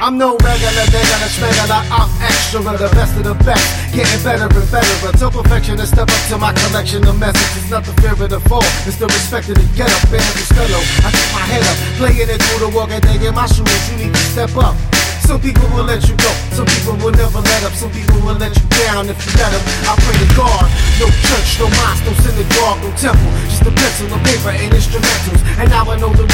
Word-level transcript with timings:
I'm 0.00 0.16
no 0.16 0.38
regular, 0.38 0.86
regular, 0.94 1.26
schmegular, 1.26 1.82
I'm 1.90 2.06
extra, 2.22 2.62
the 2.62 2.86
best 2.94 3.18
of 3.18 3.24
the 3.26 3.34
best. 3.42 3.66
Getting 3.90 4.22
better 4.22 4.46
and 4.46 4.70
better, 4.70 5.08
until 5.10 5.30
perfection 5.30 5.74
and 5.74 5.88
step 5.88 6.06
up 6.06 6.22
to 6.30 6.38
my 6.38 6.54
collection 6.54 7.02
of 7.02 7.18
messages. 7.18 7.66
Not 7.68 7.82
the 7.82 7.90
fear 7.98 8.14
of 8.14 8.30
the 8.30 8.38
fall, 8.46 8.62
it's 8.86 8.94
the 8.94 9.10
respect 9.10 9.50
of 9.50 9.58
the 9.58 9.66
get 9.74 9.90
up, 9.90 10.06
man, 10.06 10.22
the 10.38 10.44
stello. 10.46 10.78
I 11.02 11.10
keep 11.10 11.30
my 11.34 11.42
head 11.50 11.66
up, 11.66 11.78
playing 11.98 12.30
it 12.30 12.38
through 12.38 12.70
the 12.70 12.70
walk 12.70 12.94
and 12.94 13.02
they 13.02 13.26
in 13.26 13.34
my 13.34 13.50
shoes. 13.50 13.66
You 13.90 14.06
need 14.06 14.14
to 14.14 14.24
step 14.30 14.54
up. 14.54 14.78
Some 15.26 15.42
people 15.42 15.66
will 15.76 15.84
let 15.84 16.00
you 16.08 16.16
go, 16.16 16.30
some 16.56 16.64
people 16.64 16.96
will 17.04 17.12
never 17.12 17.42
let 17.44 17.60
up, 17.66 17.74
some 17.76 17.90
people 17.90 18.16
will 18.24 18.38
let 18.40 18.54
you 18.54 18.64
down 18.86 19.12
if 19.12 19.18
you 19.26 19.32
let 19.36 19.52
them. 19.52 19.60
I 19.84 19.92
pray 20.00 20.16
to 20.16 20.28
God, 20.32 20.64
no 20.96 21.04
church, 21.26 21.60
no 21.60 21.68
mosque, 21.76 22.06
no 22.08 22.16
synagogue, 22.24 22.80
no 22.80 22.88
temple, 22.96 23.28
just 23.50 23.60
a 23.60 23.72
pencil, 23.74 24.08
a 24.08 24.18
paper, 24.24 24.56
and 24.56 24.72
instrumentals. 24.72 25.42
And 25.60 25.68
now 25.68 25.84
I 25.84 26.00
know 26.00 26.08
the 26.16 26.24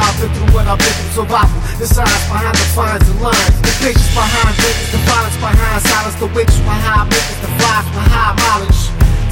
I've 0.00 0.16
been 0.16 0.32
through 0.32 0.52
what 0.56 0.64
I've 0.64 0.80
been 0.80 0.94
through. 1.12 1.24
Survival, 1.24 1.60
the 1.76 1.84
science 1.84 2.24
behind 2.28 2.56
the 2.56 2.68
fines 2.72 3.04
and 3.04 3.20
lines, 3.20 3.56
the 3.60 3.72
patience 3.84 4.08
behind 4.16 4.52
greatness, 4.56 4.88
the 4.92 5.00
violence 5.04 5.36
behind 5.36 5.78
silence, 5.84 6.16
the 6.16 6.28
witch 6.32 6.54
behind 6.64 7.12
makers, 7.12 7.38
the 7.44 7.50
flies 7.60 7.86
behind 7.92 8.32
knowledge. 8.40 8.80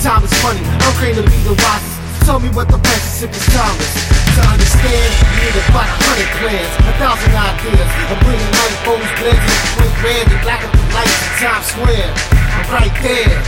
Time 0.04 0.24
is 0.24 0.32
money, 0.44 0.60
I'm 0.60 0.92
trained 1.00 1.16
to 1.16 1.24
be 1.24 1.38
the 1.44 1.56
wisest. 1.56 1.96
Tell 2.28 2.36
me 2.36 2.52
what 2.52 2.68
the 2.68 2.76
price 2.76 3.16
is 3.16 3.24
if 3.24 3.32
it's 3.32 3.48
timeless. 3.48 3.94
To 4.36 4.40
understand, 4.44 5.08
you 5.16 5.40
need 5.40 5.56
about 5.64 5.88
a 5.88 5.96
hundred 6.04 6.30
plans, 6.36 6.72
a 6.84 6.92
thousand 7.00 7.32
ideas. 7.32 7.90
I'm 8.12 8.20
bringing 8.20 8.52
light 8.60 8.76
bulbs, 8.84 9.08
blends 9.16 9.40
in 9.40 9.56
between 9.64 9.92
red 10.04 10.24
and 10.28 10.40
black 10.44 10.60
up 10.60 10.72
the 10.76 10.84
lights 10.92 11.16
in 11.16 11.32
Times 11.40 11.66
Square. 11.72 12.12
I'm 12.60 12.68
right 12.68 12.96
there. 13.00 13.40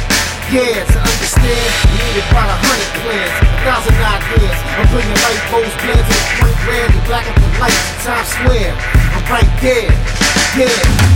Yeah, 0.49 0.85
to 0.85 0.99
understand, 1.01 1.69
you 1.89 2.01
need 2.01 2.25
about 2.29 2.49
a 2.49 2.57
hundred 2.65 2.93
plans, 3.05 3.52
thousand 3.63 3.95
ideas. 3.95 4.59
I'm 4.75 4.87
bringing 4.91 5.19
light 5.23 5.43
bulbs, 5.51 5.75
blends 5.83 6.03
in 6.03 6.19
between 6.19 6.57
red 6.67 6.89
and 6.91 7.05
black 7.07 7.27
up 7.31 7.37
the 7.39 7.51
lights 7.63 7.83
Times 8.03 8.29
Square. 8.35 8.75
I'm 9.15 9.25
right 9.31 9.53
there. 9.63 9.93
Yeah, 10.59 10.69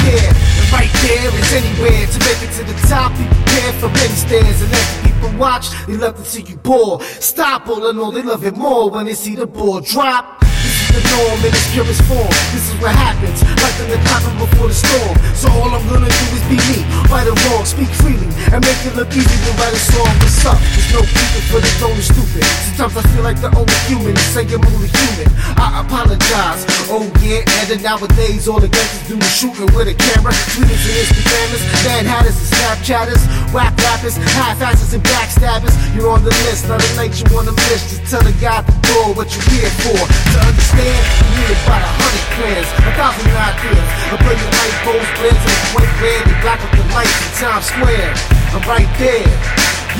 yeah, 0.06 0.30
and 0.30 0.66
right 0.72 0.92
there 1.02 1.28
is 1.34 1.50
anywhere 1.52 2.06
to 2.06 2.18
make 2.22 2.40
it 2.46 2.52
to 2.56 2.62
the 2.64 2.76
top. 2.86 3.10
Be 3.18 3.26
prepared 3.26 3.74
for 3.82 3.90
many 3.90 4.14
stairs 4.14 4.62
and 4.62 4.70
let 4.70 4.86
the 4.94 5.10
people 5.10 5.30
watch. 5.38 5.66
They 5.86 5.96
love 5.96 6.16
to 6.16 6.24
see 6.24 6.42
you 6.42 6.56
bore. 6.56 7.02
Stop 7.02 7.68
all 7.68 7.90
in 7.90 7.98
all, 7.98 8.12
they 8.12 8.22
love 8.22 8.44
it 8.44 8.56
more 8.56 8.90
when 8.90 9.06
they 9.06 9.14
see 9.14 9.34
the 9.34 9.46
ball 9.46 9.80
drop. 9.80 10.40
This 10.40 10.76
is 10.86 10.88
the 10.96 11.02
norm 11.10 11.40
in 11.40 11.50
its 11.50 11.68
purest 11.72 12.02
form. 12.06 12.30
This 12.54 12.70
is 12.70 12.80
what 12.80 12.94
happens, 12.94 13.42
like 13.42 13.76
in 13.82 13.90
the 13.90 13.98
happen 14.06 14.38
before 14.38 14.68
the 14.68 14.74
storm. 14.74 15.16
So 15.34 15.50
all 15.50 15.74
I'm 15.74 15.86
gonna 15.88 16.08
do 16.08 16.25
is 16.36 16.44
be 16.52 16.60
me, 16.68 16.84
right 17.08 17.24
or 17.24 17.36
wrong, 17.48 17.64
speak 17.64 17.88
freely, 17.88 18.28
and 18.52 18.60
make 18.60 18.80
it 18.84 18.94
look 18.94 19.08
easy 19.16 19.24
to 19.24 19.50
write 19.56 19.72
a 19.72 19.80
song. 19.80 20.12
What's 20.20 20.44
up? 20.44 20.60
There's 20.76 20.92
no 20.92 21.02
people 21.02 21.42
for 21.48 21.60
the 21.64 21.72
only 21.88 22.04
stupid. 22.04 22.44
Sometimes 22.76 22.96
I 23.00 23.02
feel 23.16 23.24
like 23.24 23.40
the 23.40 23.50
only 23.56 23.78
human 23.88 24.12
to 24.12 24.26
say 24.36 24.44
I'm 24.44 24.60
only 24.60 24.92
human. 24.92 25.28
I 25.56 25.80
apologize. 25.80 26.62
Oh 26.92 27.08
yeah, 27.24 27.42
and 27.48 27.82
nowadays 27.82 28.46
all 28.46 28.60
the 28.60 28.68
gangsters 28.68 29.08
do 29.08 29.16
is 29.16 29.32
shooting 29.32 29.70
with 29.72 29.88
a 29.88 29.96
camera. 29.96 30.32
Tweeters 30.52 30.84
and 30.84 30.96
Instagrammers, 31.00 31.64
mad 31.88 32.04
hatters 32.04 32.36
and 32.36 32.48
Snapchatters, 32.52 33.22
whack 33.56 33.72
rappers, 33.80 34.16
half-asses 34.36 34.92
and 34.92 35.02
backstabbers. 35.02 35.74
You're 35.96 36.10
on 36.10 36.22
the 36.22 36.34
list, 36.46 36.68
not 36.68 36.84
a 36.84 36.88
night 36.96 37.16
you 37.16 37.26
wanna 37.32 37.52
miss. 37.66 37.88
Just 37.88 38.04
tell 38.12 38.22
the 38.22 38.36
guy 38.36 38.60
at 38.60 38.66
the 38.66 38.76
door 38.92 39.16
what 39.16 39.32
you're 39.32 39.48
here 39.56 39.72
for. 39.82 39.96
To 39.96 40.38
understand, 40.44 41.00
you 41.32 41.48
need 41.48 41.58
by 41.64 41.80
a 41.80 41.90
hundred 41.96 42.26
plans, 42.36 42.68
thousand 42.96 43.28
ideas. 43.28 43.88
I'm 44.08 44.20
bringing 44.24 44.50
light 44.56 44.76
bulbs, 44.88 45.10
blends 45.20 45.44
in 45.44 45.60
white, 45.76 45.94
red, 46.00 46.24
and 46.24 46.40
black 46.40 46.60
up 46.64 46.72
the 46.72 46.84
lights 46.96 47.12
in 47.12 47.30
Times 47.36 47.68
Square. 47.68 48.12
I'm 48.56 48.64
right 48.64 48.88
there. 48.96 49.28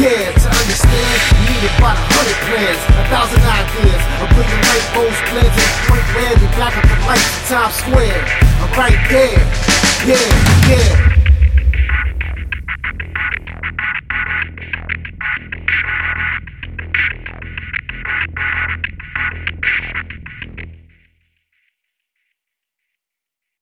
Yeah, 0.00 0.32
to 0.32 0.48
understand, 0.48 1.16
you 1.36 1.56
need 1.56 1.64
about 1.76 1.96
a 1.96 2.04
hundred 2.16 2.36
plans, 2.48 2.80
a 2.96 3.04
thousand 3.12 3.40
ideas. 3.44 4.02
I'm 4.20 4.28
bringing 4.32 4.60
light 4.64 4.86
bulbs, 4.96 5.20
blends 5.28 5.56
in 5.56 5.70
white, 5.92 6.08
red, 6.16 6.36
and 6.40 6.52
black 6.56 6.74
up 6.76 6.84
the 6.88 6.96
lights 7.04 7.28
in 7.28 7.42
Times 7.52 7.76
Square. 7.84 8.20
I'm 8.64 8.72
right 8.76 9.00
there. 9.12 10.45